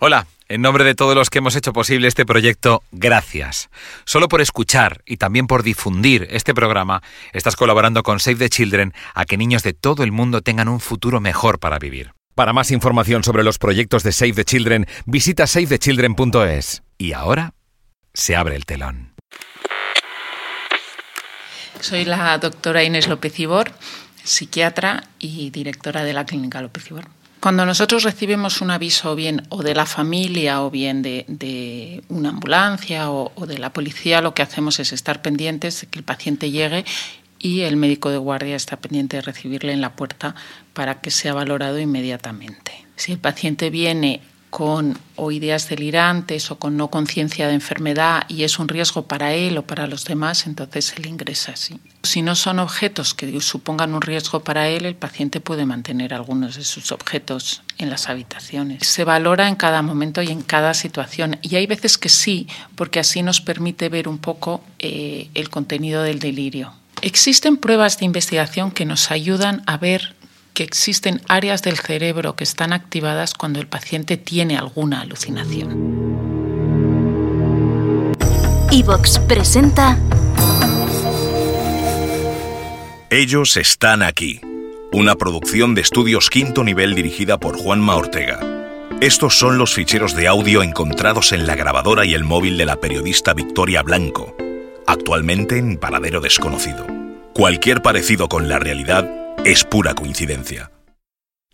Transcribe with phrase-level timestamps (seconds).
[0.00, 3.68] Hola, en nombre de todos los que hemos hecho posible este proyecto, gracias.
[4.04, 8.94] Solo por escuchar y también por difundir este programa, estás colaborando con Save the Children
[9.14, 12.12] a que niños de todo el mundo tengan un futuro mejor para vivir.
[12.36, 16.84] Para más información sobre los proyectos de Save the Children, visita savethechildren.es.
[16.96, 17.54] Y ahora
[18.14, 19.14] se abre el telón.
[21.80, 23.72] Soy la doctora Inés López Ibor,
[24.22, 27.17] psiquiatra y directora de la Clínica López Ibor.
[27.40, 33.10] Cuando nosotros recibimos un aviso bien o de la familia o bien de, una ambulancia
[33.10, 36.84] o, de la policía, lo que hacemos es estar pendientes de que el paciente llegue
[37.38, 40.34] y el médico de guardia está pendiente de recibirle en la puerta
[40.72, 42.84] para que sea valorado inmediatamente.
[42.96, 44.20] Si el paciente viene
[44.50, 44.98] con
[45.30, 49.62] ideas delirantes o con no conciencia de enfermedad y es un riesgo para él o
[49.62, 51.78] para los demás, entonces le ingresa así.
[52.02, 56.56] Si no son objetos que supongan un riesgo para él, el paciente puede mantener algunos
[56.56, 58.86] de sus objetos en las habitaciones.
[58.86, 61.38] Se valora en cada momento y en cada situación.
[61.42, 66.02] Y hay veces que sí, porque así nos permite ver un poco eh, el contenido
[66.02, 66.72] del delirio.
[67.02, 70.16] Existen pruebas de investigación que nos ayudan a ver
[70.58, 76.18] que existen áreas del cerebro que están activadas cuando el paciente tiene alguna alucinación.
[78.72, 79.96] Evox presenta.
[83.08, 84.40] Ellos están aquí.
[84.90, 88.40] Una producción de estudios quinto nivel dirigida por Juanma Ortega.
[89.00, 92.80] Estos son los ficheros de audio encontrados en la grabadora y el móvil de la
[92.80, 94.36] periodista Victoria Blanco,
[94.88, 96.84] actualmente en paradero desconocido.
[97.32, 100.70] Cualquier parecido con la realidad es pura coincidencia.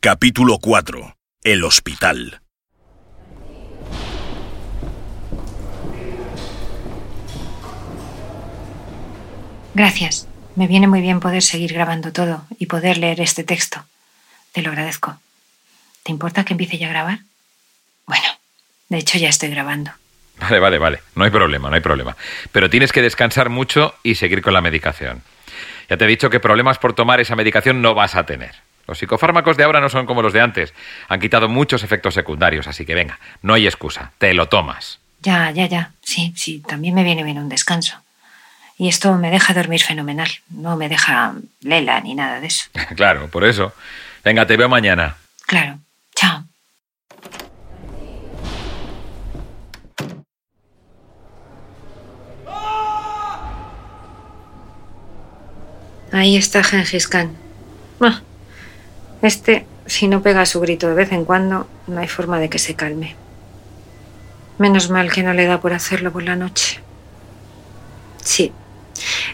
[0.00, 1.16] Capítulo 4.
[1.42, 2.40] El hospital.
[9.74, 10.28] Gracias.
[10.56, 13.84] Me viene muy bien poder seguir grabando todo y poder leer este texto.
[14.52, 15.18] Te lo agradezco.
[16.04, 17.18] ¿Te importa que empiece ya a grabar?
[18.06, 18.26] Bueno,
[18.88, 19.90] de hecho ya estoy grabando.
[20.38, 21.00] Vale, vale, vale.
[21.14, 22.16] No hay problema, no hay problema.
[22.52, 25.22] Pero tienes que descansar mucho y seguir con la medicación.
[25.88, 28.54] Ya te he dicho que problemas por tomar esa medicación no vas a tener.
[28.86, 30.74] Los psicofármacos de ahora no son como los de antes.
[31.08, 34.12] Han quitado muchos efectos secundarios, así que venga, no hay excusa.
[34.18, 35.00] Te lo tomas.
[35.20, 35.92] Ya, ya, ya.
[36.02, 37.96] Sí, sí, también me viene bien un descanso.
[38.76, 40.28] Y esto me deja dormir fenomenal.
[40.50, 42.66] No me deja lela ni nada de eso.
[42.96, 43.72] claro, por eso.
[44.22, 45.16] Venga, te veo mañana.
[45.46, 45.78] Claro.
[46.14, 46.44] Chao.
[56.14, 57.32] Ahí está Gengis Khan.
[58.00, 58.22] Ah,
[59.20, 62.60] este, si no pega su grito de vez en cuando, no hay forma de que
[62.60, 63.16] se calme.
[64.58, 66.78] Menos mal que no le da por hacerlo por la noche.
[68.22, 68.52] Sí,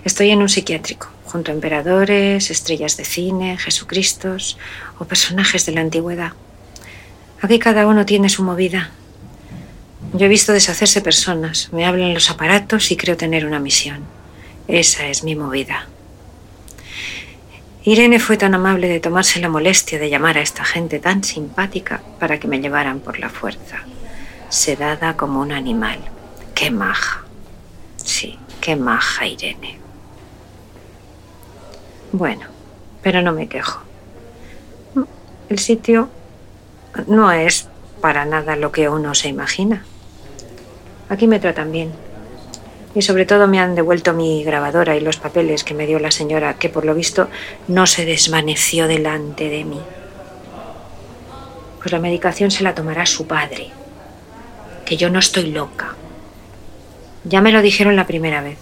[0.04, 4.56] estoy en un psiquiátrico, junto a emperadores, estrellas de cine, Jesucristos
[4.98, 6.32] o personajes de la antigüedad.
[7.42, 8.90] Aquí cada uno tiene su movida.
[10.14, 14.02] Yo he visto deshacerse personas, me hablan los aparatos y creo tener una misión.
[14.66, 15.86] Esa es mi movida.
[17.82, 22.02] Irene fue tan amable de tomarse la molestia de llamar a esta gente tan simpática
[22.18, 23.78] para que me llevaran por la fuerza,
[24.50, 25.98] sedada como un animal.
[26.54, 27.24] Qué maja.
[27.96, 29.78] Sí, qué maja Irene.
[32.12, 32.46] Bueno,
[33.02, 33.80] pero no me quejo.
[35.48, 36.10] El sitio
[37.06, 37.68] no es
[38.02, 39.84] para nada lo que uno se imagina.
[41.08, 42.09] Aquí me tratan bien
[42.94, 46.10] y sobre todo me han devuelto mi grabadora y los papeles que me dio la
[46.10, 47.28] señora, que por lo visto
[47.68, 49.80] no se desvaneció delante de mí.
[51.78, 53.68] Pues la medicación se la tomará su padre,
[54.84, 55.94] que yo no estoy loca.
[57.24, 58.58] Ya me lo dijeron la primera vez,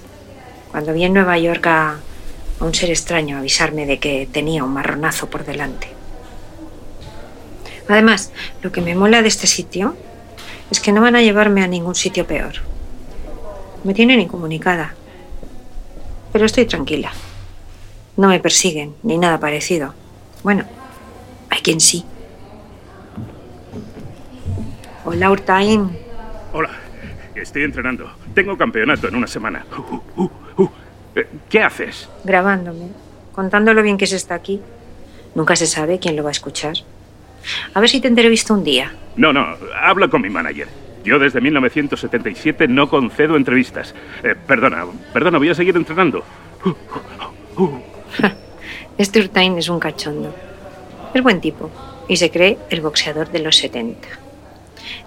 [0.71, 1.97] cuando vi en Nueva York a,
[2.61, 5.89] un ser extraño avisarme de que tenía un marronazo por delante.
[7.89, 8.33] Además,
[8.63, 9.97] lo que me mola de este sitio
[10.71, 12.57] es que no van a llevarme a ningún sitio peor.
[13.89, 14.93] Me tienen incomunicada.
[16.31, 17.11] Pero estoy tranquila.
[18.19, 19.95] No me persiguen, ni nada parecido.
[20.43, 20.67] Bueno,
[21.49, 22.05] hay quien sí.
[25.07, 25.91] Hola, Urtain.
[26.53, 26.69] Hola,
[27.35, 28.13] estoy entrenando.
[28.35, 29.65] Tengo campeonato en una semana.
[29.79, 30.69] Uh, uh, uh,
[31.17, 32.11] eh, ¿Qué haces?
[32.25, 32.89] Grabándome,
[33.33, 34.61] contando lo bien que se está aquí.
[35.35, 36.75] Nunca se sabe quién lo va a escuchar.
[37.73, 38.93] A ver si te entrevisto un día.
[39.17, 39.47] No, no,
[39.81, 40.69] habla con mi manager.
[41.09, 43.95] Yo desde 1977 no concedo entrevistas.
[44.23, 46.23] Eh, perdona, perdona, voy a seguir entrenando.
[48.99, 50.35] Este Urtain es un cachondo.
[51.15, 51.71] Es buen tipo
[52.09, 54.07] y se cree el boxeador de los 70.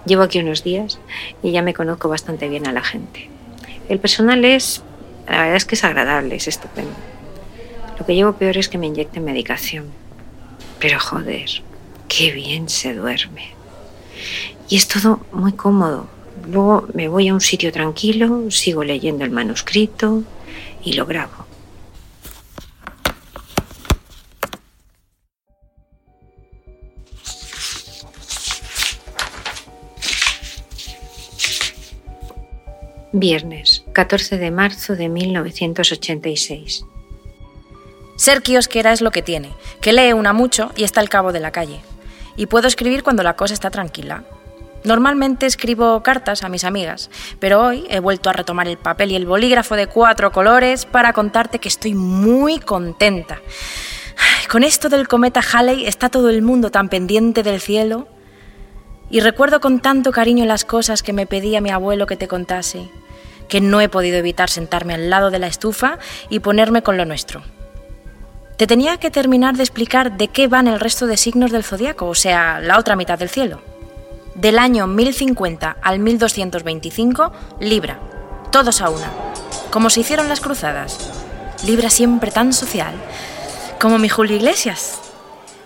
[0.05, 0.99] Llevo aquí unos días
[1.43, 3.29] y ya me conozco bastante bien a la gente.
[3.89, 4.81] El personal es,
[5.27, 6.95] la verdad es que es agradable, es estupendo.
[7.99, 9.85] Lo que llevo peor es que me inyecten medicación.
[10.79, 11.49] Pero joder,
[12.07, 13.49] qué bien se duerme.
[14.71, 16.07] Y es todo muy cómodo.
[16.49, 20.23] Luego me voy a un sitio tranquilo, sigo leyendo el manuscrito
[20.81, 21.45] y lo grabo.
[33.11, 36.85] Viernes, 14 de marzo de 1986.
[38.15, 39.51] Ser kiosquera es lo que tiene,
[39.81, 41.81] que lee una mucho y está al cabo de la calle.
[42.37, 44.23] Y puedo escribir cuando la cosa está tranquila.
[44.83, 49.15] Normalmente escribo cartas a mis amigas, pero hoy he vuelto a retomar el papel y
[49.15, 53.41] el bolígrafo de cuatro colores para contarte que estoy muy contenta.
[54.49, 58.07] Con esto del cometa Halley está todo el mundo tan pendiente del cielo.
[59.09, 62.89] Y recuerdo con tanto cariño las cosas que me pedía mi abuelo que te contase
[63.51, 65.99] que no he podido evitar sentarme al lado de la estufa
[66.29, 67.43] y ponerme con lo nuestro.
[68.55, 72.07] Te tenía que terminar de explicar de qué van el resto de signos del zodiaco,
[72.07, 73.61] o sea, la otra mitad del cielo.
[74.35, 77.99] Del año 1050 al 1225, Libra,
[78.49, 79.11] todos a una,
[79.71, 81.11] como se hicieron las cruzadas.
[81.65, 82.95] Libra siempre tan social,
[83.79, 84.99] como mi Julio Iglesias.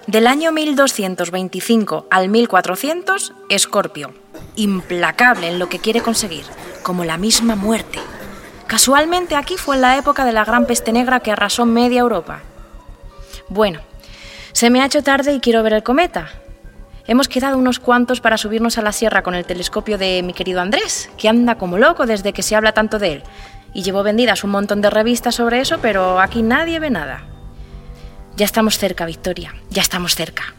[0.07, 4.15] Del año 1225 al 1400, Escorpio,
[4.55, 6.45] implacable en lo que quiere conseguir,
[6.81, 7.99] como la misma muerte.
[8.65, 12.41] Casualmente aquí fue en la época de la gran peste negra que arrasó media Europa.
[13.47, 13.79] Bueno,
[14.53, 16.29] se me ha hecho tarde y quiero ver el cometa.
[17.07, 20.59] Hemos quedado unos cuantos para subirnos a la sierra con el telescopio de mi querido
[20.59, 23.23] Andrés, que anda como loco desde que se habla tanto de él.
[23.75, 27.27] Y llevo vendidas un montón de revistas sobre eso, pero aquí nadie ve nada.
[28.35, 30.55] Ya estamos cerca, Victoria, ya estamos cerca.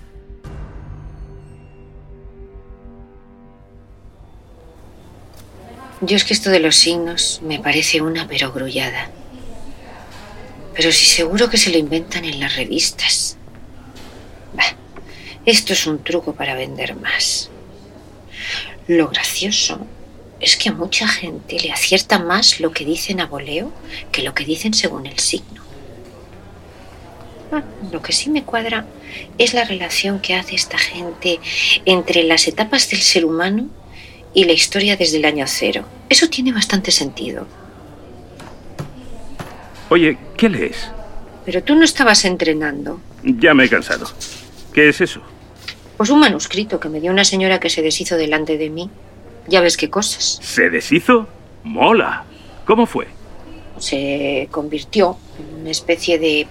[6.01, 9.11] Yo es que esto de los signos me parece una perogrullada.
[10.75, 13.36] Pero sí seguro que se lo inventan en las revistas.
[15.47, 17.51] Esto es un truco para vender más.
[18.89, 19.79] Lo gracioso
[20.41, 23.73] es que a mucha gente le acierta más lo que dicen a voleo
[24.11, 25.63] que lo que dicen según el signo.
[27.53, 27.63] Ah,
[27.93, 28.87] lo que sí me cuadra
[29.39, 31.39] es la relación que hace esta gente
[31.85, 33.69] entre las etapas del ser humano
[34.35, 35.85] y la historia desde el año cero.
[36.09, 37.47] Eso tiene bastante sentido.
[39.91, 40.91] Oye, ¿qué lees?
[41.45, 43.01] Pero tú no estabas entrenando.
[43.23, 44.11] Ya me he cansado.
[44.75, 45.23] ¿Qué es eso?
[45.97, 48.91] Pues un manuscrito que me dio una señora que se deshizo delante de mí.
[49.49, 50.39] Ya ves qué cosas.
[50.43, 51.29] ¿Se deshizo?
[51.65, 52.25] Mola.
[52.67, 53.07] ¿Cómo fue?
[53.79, 56.47] Se convirtió en una especie de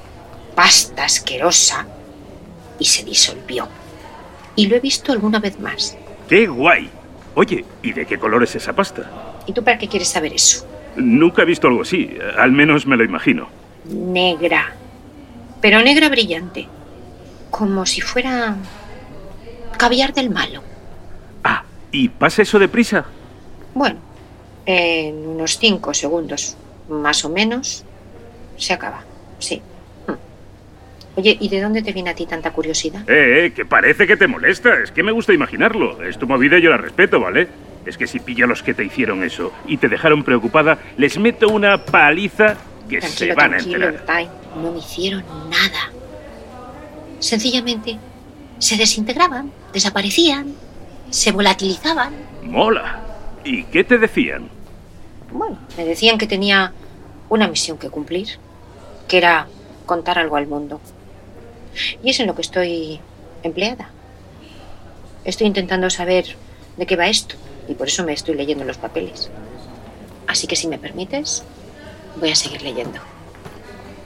[0.56, 1.86] pasta asquerosa
[2.80, 3.68] y se disolvió.
[4.56, 5.98] Y lo he visto alguna vez más.
[6.28, 6.90] ¡Qué guay!
[7.36, 9.12] Oye, ¿y de qué color es esa pasta?
[9.46, 10.66] ¿Y tú para qué quieres saber eso?
[10.96, 13.50] Nunca he visto algo así, al menos me lo imagino.
[13.86, 14.74] Negra.
[15.62, 16.68] Pero negra brillante.
[17.52, 18.56] Como si fuera
[19.78, 20.62] caviar del malo.
[21.44, 23.06] Ah, ¿y pasa eso deprisa?
[23.74, 24.00] Bueno,
[24.66, 26.58] en unos cinco segundos,
[26.90, 27.84] más o menos,
[28.58, 29.04] se acaba.
[29.40, 29.62] Sí.
[31.18, 33.10] Oye, ¿y de dónde te viene a ti tanta curiosidad?
[33.10, 34.82] Eh, eh, que parece que te molesta.
[34.82, 36.04] Es que me gusta imaginarlo.
[36.04, 37.48] Es tu movida y yo la respeto, ¿vale?
[37.86, 41.18] Es que si pillo a los que te hicieron eso y te dejaron preocupada, les
[41.18, 42.58] meto una paliza
[42.90, 44.04] que se van a enterar.
[44.06, 44.30] Time.
[44.62, 45.92] No me hicieron nada.
[47.20, 47.98] Sencillamente
[48.60, 50.54] se desintegraban, desaparecían,
[51.10, 52.14] se volatilizaban.
[52.44, 53.02] Mola.
[53.44, 54.50] ¿Y qué te decían?
[55.32, 56.74] Bueno, me decían que tenía
[57.30, 58.40] una misión que cumplir,
[59.08, 59.48] que era
[59.86, 60.80] contar algo al mundo.
[62.04, 63.00] Y es en lo que estoy
[63.44, 63.90] empleada.
[65.24, 66.36] Estoy intentando saber
[66.78, 67.36] de qué va esto
[67.68, 69.30] y por eso me estoy leyendo los papeles.
[70.28, 71.44] Así que si me permites,
[72.20, 73.00] voy a seguir leyendo.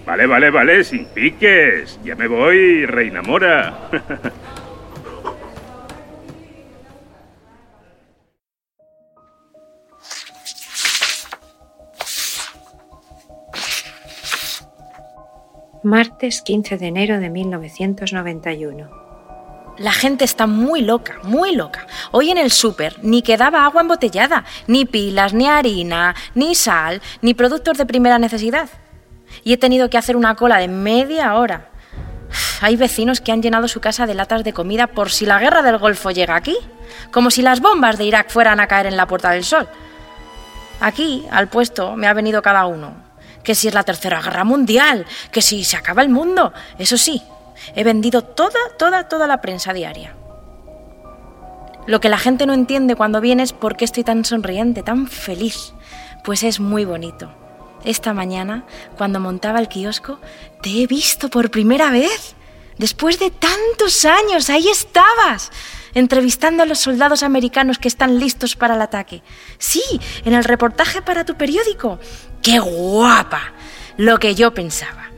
[0.06, 2.00] Vale, vale, vale, sin piques.
[2.03, 3.89] Ya me voy, reina mora.
[15.84, 18.89] Martes 15 de enero de 1991.
[19.77, 21.88] La gente está muy loca, muy loca.
[22.12, 27.34] Hoy en el súper ni quedaba agua embotellada, ni pilas, ni harina, ni sal, ni
[27.34, 28.70] productos de primera necesidad.
[29.43, 31.69] Y he tenido que hacer una cola de media hora.
[32.62, 35.62] Hay vecinos que han llenado su casa de latas de comida por si la guerra
[35.62, 36.58] del Golfo llega aquí,
[37.12, 39.67] como si las bombas de Irak fueran a caer en la Puerta del Sol.
[40.79, 42.93] Aquí, al puesto, me ha venido cada uno.
[43.43, 46.53] Que si es la Tercera Guerra Mundial, que si se acaba el mundo.
[46.77, 47.22] Eso sí,
[47.75, 50.15] he vendido toda, toda, toda la prensa diaria.
[51.88, 55.08] Lo que la gente no entiende cuando viene es por qué estoy tan sonriente, tan
[55.08, 55.74] feliz.
[56.24, 57.31] Pues es muy bonito.
[57.84, 58.66] Esta mañana,
[58.98, 60.20] cuando montaba el kiosco,
[60.62, 62.36] te he visto por primera vez.
[62.78, 65.52] Después de tantos años, ahí estabas,
[65.94, 69.22] entrevistando a los soldados americanos que están listos para el ataque.
[69.58, 69.84] Sí,
[70.24, 72.00] en el reportaje para tu periódico.
[72.42, 73.54] ¡Qué guapa!
[73.98, 75.10] Lo que yo pensaba.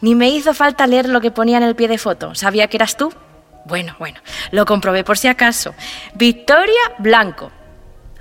[0.00, 2.34] Ni me hizo falta leer lo que ponía en el pie de foto.
[2.34, 3.12] ¿Sabía que eras tú?
[3.66, 4.18] Bueno, bueno,
[4.50, 5.74] lo comprobé por si acaso.
[6.14, 7.50] Victoria Blanco.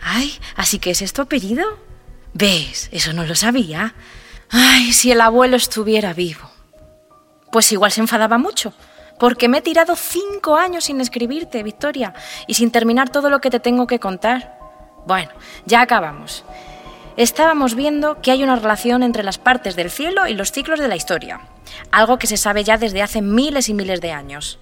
[0.02, 1.89] Ay, ¿así que es esto apellido?
[2.34, 2.90] ¿Ves?
[2.92, 3.96] Eso no lo sabía.
[4.50, 6.50] Ay, si el abuelo estuviera vivo.
[7.52, 8.74] Pues igual se enfadaba mucho,
[9.20, 12.14] porque me he tirado cinco años sin escribirte, Victoria,
[12.48, 14.58] y sin terminar todo lo que te tengo que contar.
[15.06, 15.32] Bueno,
[15.66, 16.44] ya acabamos.
[17.18, 20.88] Estábamos viendo que hay una relación entre las partes del cielo y los ciclos de
[20.88, 21.42] la historia,
[21.92, 24.60] algo que se sabe ya desde hace miles y miles de años.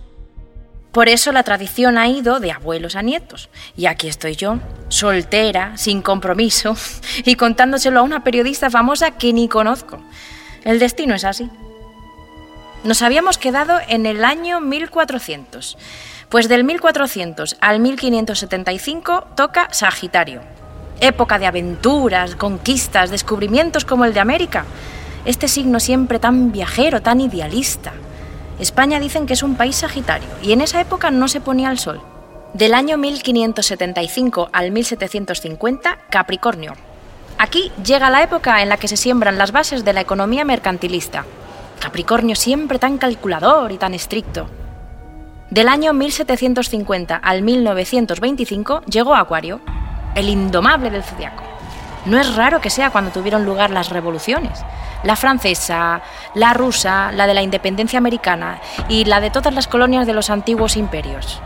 [0.98, 3.50] Por eso la tradición ha ido de abuelos a nietos.
[3.76, 4.58] Y aquí estoy yo,
[4.90, 6.76] soltera, sin compromiso,
[7.24, 10.00] y contándoselo a una periodista famosa que ni conozco.
[10.64, 11.52] El destino es así.
[12.84, 15.78] Nos habíamos quedado en el año 1400.
[16.30, 20.42] Pues del 1400 al 1575 toca Sagitario.
[21.00, 24.66] Época de aventuras, conquistas, descubrimientos como el de América.
[25.26, 27.94] Este signo siempre tan viajero, tan idealista.
[28.60, 31.78] España dicen que es un país sagitario y en esa época no se ponía el
[31.78, 32.02] sol.
[32.54, 36.74] Del año 1575 al 1750, Capricornio.
[37.38, 41.26] Aquí llega la época en la que se siembran las bases de la economía mercantilista.
[41.80, 44.50] Capricornio siempre tan calculador y tan estricto.
[45.52, 49.62] Del año 1750 al 1925 llegó Acuario,
[50.16, 51.44] el indomable del zodiaco.
[52.06, 54.64] No es raro que sea cuando tuvieron lugar las revoluciones
[55.04, 56.02] la francesa,
[56.36, 60.30] la rusa, la de la independencia americana y la de todas las colonias de los
[60.30, 61.42] antiguos imperios.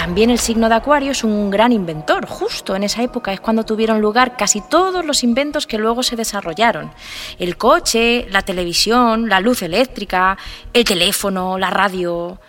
[0.00, 2.26] También el signo de Acuario es un gran inventor.
[2.26, 6.16] Justo en esa época es cuando tuvieron lugar casi todos los inventos que luego se
[6.16, 6.90] desarrollaron.
[7.38, 10.38] El coche, la televisión, la luz eléctrica,
[10.72, 12.40] el teléfono, la radio.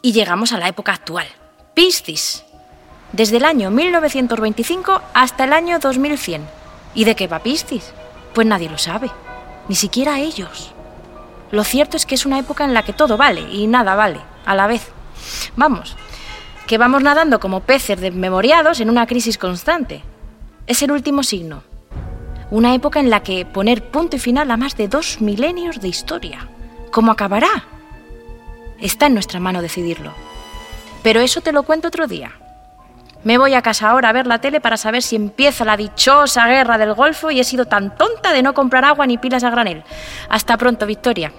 [0.00, 1.26] Y llegamos a la época actual.
[1.74, 2.42] Piscis.
[3.12, 6.42] Desde el año 1925 hasta el año 2100.
[6.94, 7.92] ¿Y de qué va Piscis?
[8.34, 9.10] Pues nadie lo sabe,
[9.68, 10.72] ni siquiera ellos.
[11.50, 14.20] Lo cierto es que es una época en la que todo vale y nada vale,
[14.46, 14.88] a la vez.
[15.56, 15.96] Vamos,
[16.66, 20.02] que vamos nadando como peces desmemoriados en una crisis constante.
[20.66, 21.64] Es el último signo.
[22.50, 25.88] Una época en la que poner punto y final a más de dos milenios de
[25.88, 26.48] historia.
[26.92, 27.64] ¿Cómo acabará?
[28.80, 30.12] Está en nuestra mano decidirlo.
[31.02, 32.39] Pero eso te lo cuento otro día.
[33.22, 36.46] Me voy a casa ahora a ver la tele para saber si empieza la dichosa
[36.46, 39.50] guerra del Golfo y he sido tan tonta de no comprar agua ni pilas a
[39.50, 39.84] granel.
[40.30, 41.30] Hasta pronto, Victoria.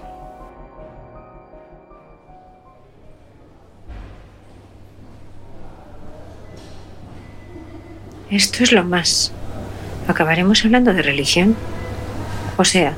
[8.30, 9.32] Esto es lo más.
[10.06, 11.56] Acabaremos hablando de religión.
[12.58, 12.94] O sea,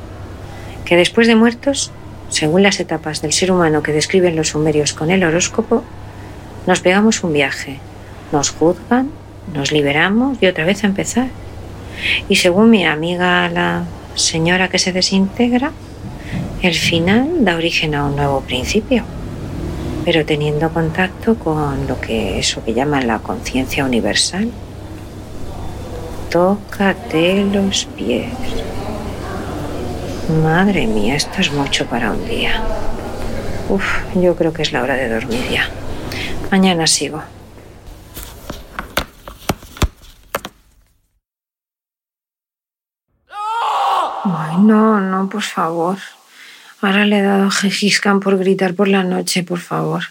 [0.84, 1.90] que después de muertos,
[2.28, 5.82] según las etapas del ser humano que describen los sumerios con el horóscopo,
[6.66, 7.80] nos pegamos un viaje
[8.32, 9.10] nos juzgan,
[9.52, 11.28] nos liberamos y otra vez a empezar.
[12.28, 15.72] Y según mi amiga la señora que se desintegra,
[16.62, 19.04] el final da origen a un nuevo principio,
[20.04, 24.50] pero teniendo contacto con lo que eso que llaman la conciencia universal.
[26.30, 28.32] Tócate los pies.
[30.42, 32.62] Madre mía, esto es mucho para un día.
[33.68, 35.68] Uf, yo creo que es la hora de dormir ya.
[36.50, 37.22] Mañana sigo.
[44.64, 45.98] No, no, por favor.
[46.80, 50.04] Ahora le he dado a Gengis por gritar por la noche, por favor.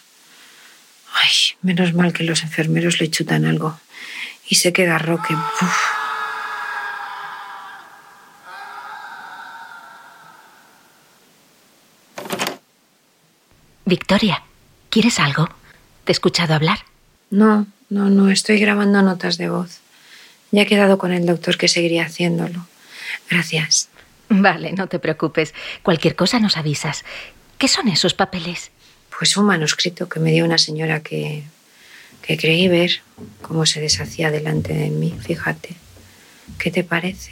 [1.13, 1.29] Ay,
[1.61, 3.79] menos mal que los enfermeros le chutan algo.
[4.47, 5.35] Y se queda Roque.
[13.85, 14.43] Victoria,
[14.89, 15.49] ¿quieres algo?
[16.03, 16.79] ¿Te he escuchado hablar?
[17.29, 19.79] No, no, no, estoy grabando notas de voz.
[20.51, 22.65] Ya he quedado con el doctor que seguiría haciéndolo.
[23.29, 23.89] Gracias.
[24.41, 25.53] Vale, no te preocupes.
[25.83, 27.05] Cualquier cosa nos avisas.
[27.59, 28.71] ¿Qué son esos papeles?
[29.15, 31.43] Pues un manuscrito que me dio una señora que,
[32.23, 33.01] que creí ver
[33.43, 35.15] cómo se deshacía delante de mí.
[35.21, 35.75] Fíjate.
[36.57, 37.31] ¿Qué te parece?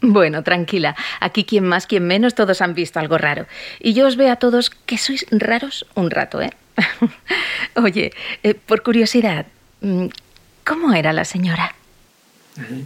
[0.00, 0.96] Bueno, tranquila.
[1.20, 3.46] Aquí quien más, quien menos, todos han visto algo raro.
[3.78, 6.50] Y yo os veo a todos que sois raros un rato, ¿eh?
[7.76, 9.46] Oye, eh, por curiosidad,
[9.82, 10.06] mm,
[10.64, 11.74] ¿cómo era la señora?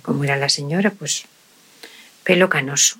[0.02, 0.90] ¿Cómo era la señora?
[0.90, 1.26] Pues
[2.26, 2.98] pelo canoso.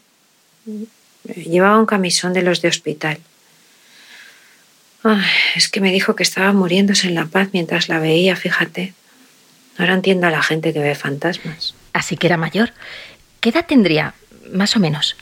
[1.25, 3.18] Llevaba un camisón de los de hospital.
[5.02, 8.95] Ay, es que me dijo que estaba muriéndose en la paz mientras la veía, fíjate.
[9.78, 11.75] Ahora entiendo a la gente que ve fantasmas.
[11.92, 12.73] Así que era mayor.
[13.40, 14.14] ¿Qué edad tendría,
[14.52, 15.16] más o menos?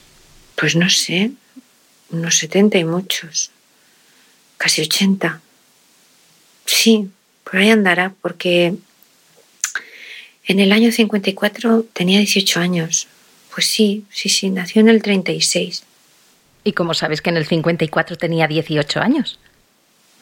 [0.55, 1.31] Pues no sé,
[2.11, 3.49] unos setenta y muchos.
[4.57, 5.41] Casi ochenta.
[6.65, 7.09] Sí,
[7.43, 8.75] por ahí andará, porque
[10.45, 13.07] en el año 54 tenía 18 años.
[13.55, 15.83] Pues sí, sí, sí, nació en el 36.
[16.65, 19.39] ¿Y cómo sabes que en el 54 tenía 18 años?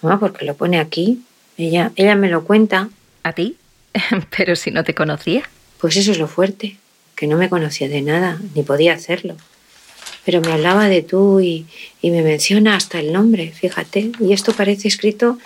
[0.04, 1.24] No, porque lo pone aquí.
[1.58, 2.90] Ella, ella me lo cuenta.
[3.24, 3.58] ¿A ti?
[4.38, 5.50] Pero si no te conocía.
[5.80, 6.78] Pues eso es lo fuerte,
[7.16, 9.36] que no me conocía de nada, ni podía hacerlo.
[10.26, 11.66] Pero me hablaba de tú y,
[12.04, 14.12] y me menciona hasta el nombre, fíjate.
[14.20, 15.40] Y esto parece escrito,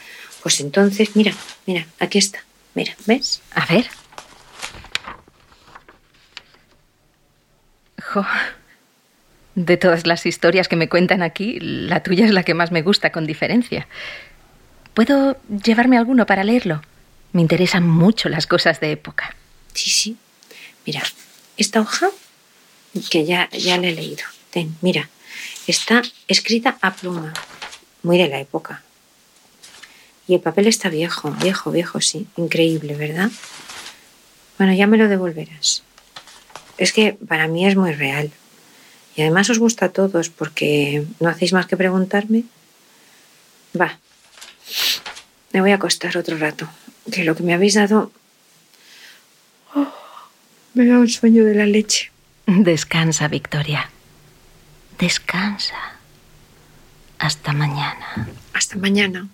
[0.44, 1.34] pues entonces, mira,
[1.66, 2.44] mira, aquí está.
[2.76, 3.42] Mira, ¿ves?
[3.56, 3.88] A ver.
[9.56, 12.84] De todas las historias que me cuentan aquí, la tuya es la que más me
[12.84, 13.88] gusta, con diferencia.
[14.94, 16.82] ¿Puedo llevarme alguno para leerlo?
[17.34, 19.36] Me interesan mucho las cosas de época.
[19.74, 20.18] Sí, sí.
[20.86, 21.04] Mira,
[21.58, 22.10] esta hoja,
[23.10, 24.24] que ya, ya la he leído.
[24.52, 25.10] Ten, mira,
[25.68, 27.34] está escrita a pluma,
[28.04, 28.84] muy de la época.
[30.28, 32.28] Y el papel está viejo, viejo, viejo, sí.
[32.38, 33.30] Increíble, ¿verdad?
[34.58, 35.84] Bueno, ya me lo devolverás.
[36.78, 38.32] Es que para mí es muy real.
[39.16, 42.44] Y además os gusta a todos porque no hacéis más que preguntarme.
[43.80, 43.98] Va,
[45.54, 46.70] me voy a acostar otro rato.
[47.12, 48.12] Que lo que me habéis dado...
[49.74, 49.88] Oh,
[50.74, 52.12] me da un sueño de la leche.
[52.46, 53.90] Descansa, Victoria.
[55.00, 55.76] Descansa.
[57.20, 58.30] Hasta mañana.
[58.54, 59.28] Hasta mañana.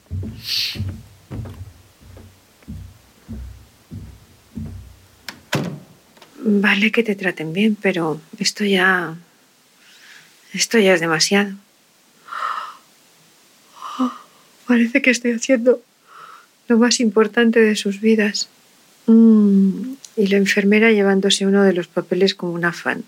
[6.45, 9.15] Vale que te traten bien, pero esto ya
[10.53, 11.53] esto ya es demasiado.
[14.67, 15.81] parece que estoy haciendo
[16.67, 18.49] lo más importante de sus vidas.
[19.07, 23.03] Mm, y la enfermera llevándose uno de los papeles como un afán.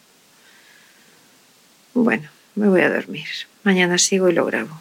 [1.93, 3.27] Bueno, me voy a dormir.
[3.63, 4.79] Mañana sigo y lo grabo.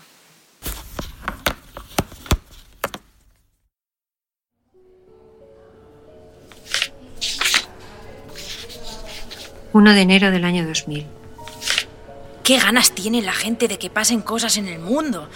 [9.74, 11.04] ...1 de enero del año 2000.
[12.44, 15.28] ¿Qué ganas tiene la gente de que pasen cosas en el mundo?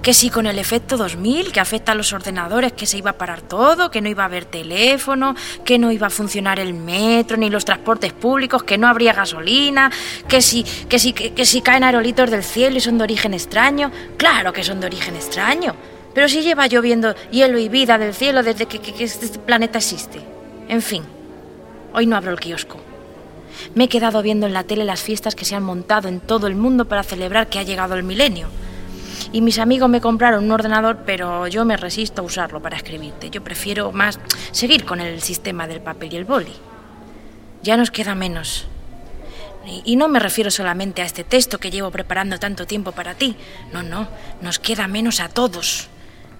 [0.00, 3.18] Que si con el efecto 2000, que afecta a los ordenadores, que se iba a
[3.18, 7.36] parar todo, que no iba a haber teléfono, que no iba a funcionar el metro
[7.36, 9.92] ni los transportes públicos, que no habría gasolina,
[10.26, 13.90] que si, que si, que, si caen aerolitos del cielo y son de origen extraño.
[14.16, 15.74] Claro que son de origen extraño.
[16.14, 20.18] Pero si lleva lloviendo hielo y vida del cielo desde que, que este planeta existe.
[20.68, 21.02] En fin,
[21.92, 22.91] hoy no abro el kiosco.
[23.74, 26.46] Me he quedado viendo en la tele las fiestas que se han montado en todo
[26.46, 28.48] el mundo para celebrar que ha llegado el milenio.
[29.32, 33.30] Y mis amigos me compraron un ordenador, pero yo me resisto a usarlo para escribirte.
[33.30, 34.18] Yo prefiero más
[34.50, 36.52] seguir con el sistema del papel y el boli.
[37.62, 38.66] Ya nos queda menos.
[39.84, 43.36] Y, no me refiero solamente a este texto que llevo preparando tanto tiempo para ti.
[43.72, 44.08] No, no,
[44.40, 45.88] nos queda menos a todos.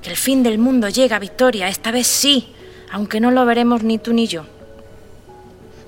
[0.03, 2.53] Que el fin del mundo llega, Victoria, esta vez sí,
[2.91, 4.47] aunque no lo veremos ni tú ni yo.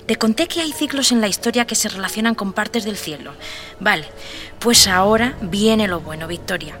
[0.05, 3.31] Te conté que hay ciclos en la historia que se relacionan con partes del cielo.
[3.79, 4.05] Vale,
[4.59, 6.77] pues ahora viene lo bueno, Victoria.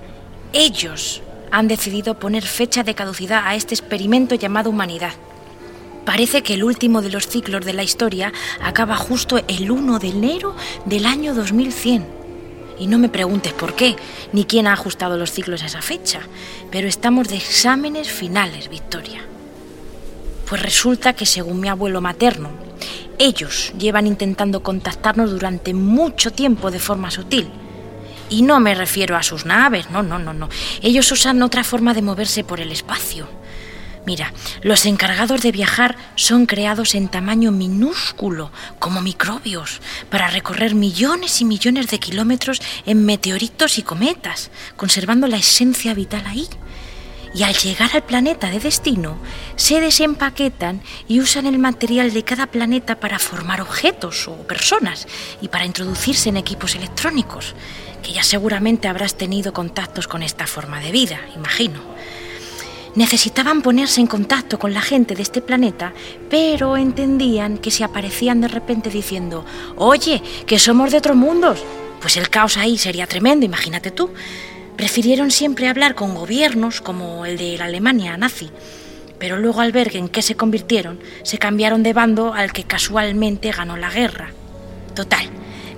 [0.53, 5.13] Ellos han decidido poner fecha de caducidad a este experimento llamado humanidad.
[6.05, 10.09] Parece que el último de los ciclos de la historia acaba justo el 1 de
[10.09, 12.05] enero del año 2100.
[12.77, 13.95] Y no me preguntes por qué,
[14.33, 16.19] ni quién ha ajustado los ciclos a esa fecha,
[16.69, 19.25] pero estamos de exámenes finales, Victoria.
[20.47, 22.51] Pues resulta que según mi abuelo materno,
[23.19, 27.49] ellos llevan intentando contactarnos durante mucho tiempo de forma sutil.
[28.29, 30.49] Y no me refiero a sus naves, no, no, no, no.
[30.81, 33.27] Ellos usan otra forma de moverse por el espacio.
[34.05, 41.41] Mira, los encargados de viajar son creados en tamaño minúsculo, como microbios, para recorrer millones
[41.41, 46.47] y millones de kilómetros en meteoritos y cometas, conservando la esencia vital ahí
[47.35, 49.17] y al llegar al planeta de destino
[49.57, 55.05] se desempaquetan y usan el material de cada planeta para formar objetos o personas
[55.41, 57.53] y para introducirse en equipos electrónicos,
[58.01, 61.81] que ya seguramente habrás tenido contactos con esta forma de vida, imagino.
[62.95, 65.93] Necesitaban ponerse en contacto con la gente de este planeta,
[66.29, 69.43] pero entendían que si aparecían de repente diciendo,
[69.75, 71.61] oye, que somos de otros mundos,
[71.99, 74.11] pues el caos ahí sería tremendo, imagínate tú.
[74.77, 78.49] Prefirieron siempre hablar con gobiernos como el de la Alemania nazi,
[79.17, 83.51] pero luego al ver en qué se convirtieron, se cambiaron de bando al que casualmente
[83.51, 84.31] ganó la guerra.
[84.93, 85.29] Total,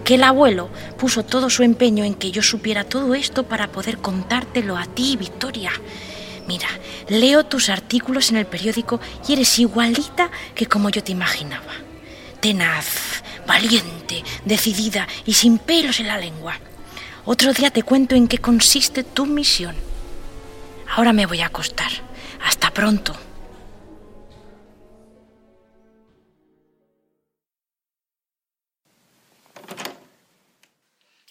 [0.04, 4.00] que el abuelo puso todo su empeño en que yo supiera todo esto para poder
[4.00, 5.72] contártelo a ti, Victoria.
[6.48, 6.70] Mira,
[7.08, 11.74] leo tus artículos en el periódico y eres igualita que como yo te imaginaba.
[12.40, 16.60] Tenaz, valiente, decidida y sin pelos en la lengua.
[17.30, 19.76] Otro día te cuento en qué consiste tu misión.
[20.96, 21.92] Ahora me voy a acostar.
[22.42, 23.14] Hasta pronto.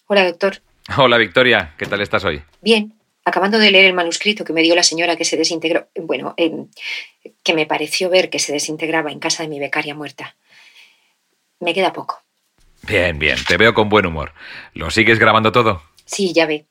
[0.07, 0.61] Hola, doctor.
[0.99, 1.75] Hola, Victoria.
[1.79, 2.43] ¿Qué tal estás hoy?
[2.61, 2.93] Bien,
[3.25, 6.67] acabando de leer el manuscrito que me dio la señora que se desintegró, bueno, eh,
[7.43, 10.37] que me pareció ver que se desintegraba en casa de mi becaria muerta.
[11.59, 12.26] Me queda poco.
[12.87, 13.37] Bien, bien.
[13.47, 14.33] Te veo con buen humor.
[14.75, 15.83] ¿Lo sigues grabando todo?
[16.05, 16.67] Sí, ya ve.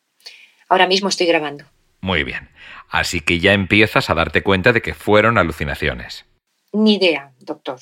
[0.70, 1.66] Ahora mismo estoy grabando.
[2.02, 2.50] Muy bien.
[2.90, 6.26] Así que ya empiezas a darte cuenta de que fueron alucinaciones.
[6.72, 7.80] Ni idea, doctor.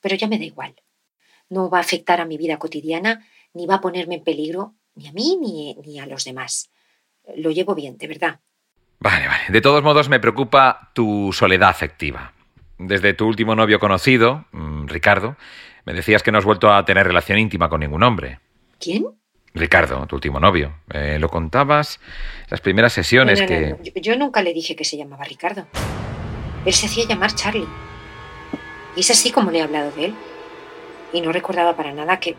[0.00, 0.74] Pero ya me da igual.
[1.48, 5.08] No va a afectar a mi vida cotidiana, ni va a ponerme en peligro, ni
[5.08, 6.70] a mí ni, ni a los demás.
[7.36, 8.40] Lo llevo bien, de verdad.
[9.00, 9.44] Vale, vale.
[9.48, 12.32] De todos modos, me preocupa tu soledad afectiva.
[12.78, 15.36] Desde tu último novio conocido, mm, Ricardo,
[15.84, 18.40] me decías que no has vuelto a tener relación íntima con ningún hombre.
[18.80, 19.06] ¿Quién?
[19.54, 20.74] Ricardo, tu último novio.
[20.92, 22.00] Eh, lo contabas
[22.48, 23.66] las primeras sesiones No, no, que...
[23.70, 25.66] no, Yo, yo nunca le dije que se llamaba Ricardo.
[26.64, 27.68] Él se hacía llamar Charlie.
[28.96, 30.14] Y es así como le he hablado de él.
[31.12, 32.34] Y no recordaba para nada que...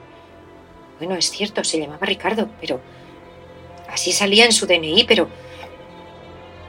[0.99, 2.81] Bueno, es cierto, se llamaba Ricardo, pero...
[3.89, 5.29] Así salía en su DNI, pero...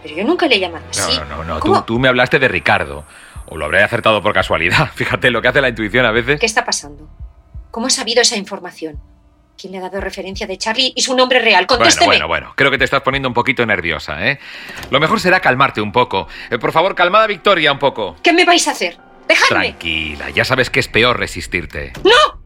[0.02, 1.18] Pero yo nunca le he llamado así.
[1.18, 1.60] No, no, no.
[1.60, 3.04] Tú, tú me hablaste de Ricardo.
[3.48, 4.90] O lo habré acertado por casualidad.
[4.94, 6.40] Fíjate lo que hace la intuición a veces.
[6.40, 7.08] ¿Qué está pasando?
[7.70, 8.98] ¿Cómo ha sabido esa información?
[9.58, 11.64] ¿Quién le ha dado referencia de Charlie y su nombre real?
[11.66, 12.06] Bueno, Contésteme.
[12.08, 12.52] bueno, bueno.
[12.56, 14.38] Creo que te estás poniendo un poquito nerviosa, ¿eh?
[14.90, 16.28] Lo mejor será calmarte un poco.
[16.50, 18.16] Eh, por favor, calmada Victoria un poco.
[18.22, 18.98] ¿Qué me vais a hacer?
[19.26, 19.68] ¡Dejadme!
[19.68, 21.92] Tranquila, ya sabes que es peor resistirte.
[22.04, 22.40] ¡No!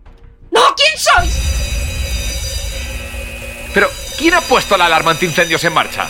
[0.53, 0.61] ¡No!
[0.77, 1.57] ¿Quién sois?
[3.75, 6.07] Pero, ¿quién ha puesto la alarma antiincendios en marcha?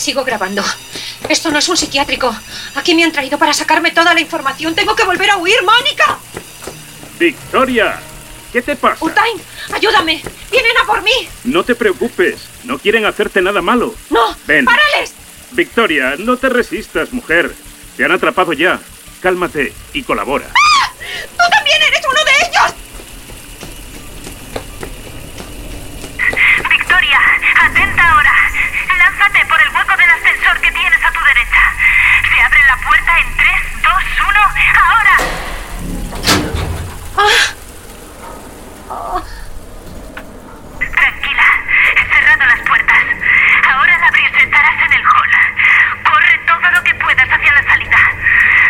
[0.00, 0.64] Sigo grabando.
[1.28, 2.34] Esto no es un psiquiátrico.
[2.74, 4.74] Aquí me han traído para sacarme toda la información.
[4.74, 6.18] Tengo que volver a huir, Mónica.
[7.18, 8.00] Victoria,
[8.50, 9.04] ¿qué te pasa?
[9.04, 9.36] Utain,
[9.74, 10.22] ayúdame.
[10.50, 11.28] Vienen a por mí.
[11.44, 13.94] No te preocupes, no quieren hacerte nada malo.
[14.08, 14.64] No, Ven.
[14.64, 15.12] párales.
[15.52, 17.54] Victoria, no te resistas, mujer.
[17.98, 18.80] Te han atrapado ya.
[19.20, 20.46] Cálmate y colabora.
[20.46, 22.74] Tú también eres uno de ellos.
[26.70, 27.20] Victoria,
[27.60, 28.32] atenta ahora.
[28.98, 31.62] Lánzate por el hueco del ascensor que tienes a tu derecha.
[32.34, 33.50] Se abre la puerta en 3,
[33.82, 33.92] 2,
[34.28, 34.40] 1,
[34.88, 35.16] ahora.
[40.78, 41.46] Tranquila,
[41.96, 43.02] he cerrado las puertas.
[43.72, 45.30] Ahora la abrirse estarás en el hall.
[46.04, 47.98] Corre todo lo que puedas hacia la salida.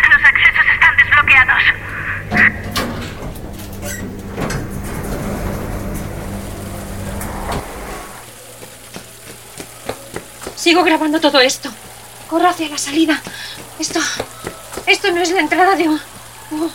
[0.09, 1.63] Los accesos están desbloqueados.
[10.55, 11.71] Sigo grabando todo esto.
[12.29, 13.21] Corro hacia la salida.
[13.81, 13.99] Esto.
[14.85, 15.99] Esto no es la entrada de un.
[16.51, 16.71] no,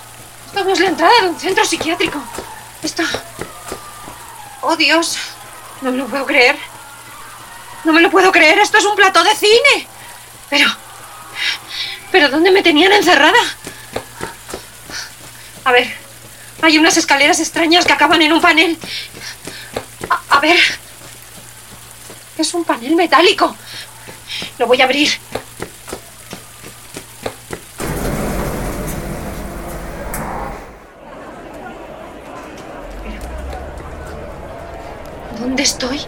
[0.46, 2.20] esto no es la entrada de un centro psiquiátrico.
[2.82, 3.04] Esto.
[4.62, 5.16] Oh Dios.
[5.82, 6.58] No me lo puedo creer.
[7.84, 8.58] No me lo puedo creer.
[8.58, 9.86] Esto es un plató de cine.
[10.50, 10.68] Pero.
[12.10, 13.38] Pero ¿dónde me tenían encerrada?
[15.62, 15.96] A ver.
[16.60, 18.76] Hay unas escaleras extrañas que acaban en un panel.
[20.10, 20.58] A, a ver.
[22.36, 23.56] Es un panel metálico.
[24.58, 25.16] Lo voy a abrir.
[35.56, 36.00] ¿Dónde estoy?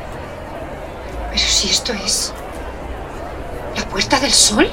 [1.30, 2.34] Pero si esto es...
[3.74, 4.68] ¿La puerta del sol?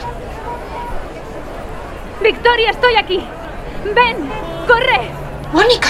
[2.22, 3.26] Victoria, estoy aquí.
[3.96, 4.30] Ven,
[4.68, 5.12] corre.
[5.54, 5.88] ¡Mónica!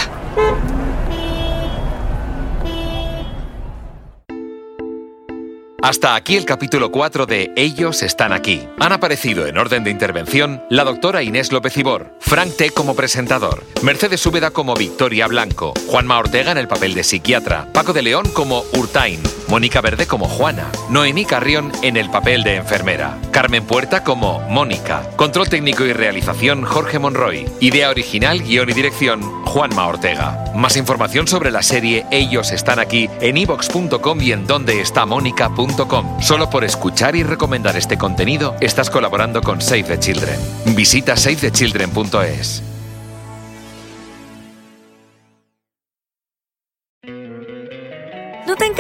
[5.86, 8.68] Hasta aquí el capítulo 4 de Ellos están aquí.
[8.80, 12.72] Han aparecido en orden de intervención la doctora Inés López Ibor, Frank T.
[12.72, 17.94] como presentador, Mercedes Úbeda como Victoria Blanco, Juanma Ortega en el papel de psiquiatra, Paco
[17.94, 19.22] de León como Urtain,
[19.56, 25.10] Mónica Verde como Juana, Noemí Carrión en el papel de enfermera, Carmen Puerta como Mónica,
[25.16, 30.52] control técnico y realización Jorge Monroy, idea original, guion y dirección Juanma Ortega.
[30.56, 36.22] Más información sobre la serie Ellos están aquí en ivox.com y en dondeestamónica.com.
[36.22, 40.38] Solo por escuchar y recomendar este contenido estás colaborando con Save the Children.
[40.76, 42.75] Visita savethechildren.es.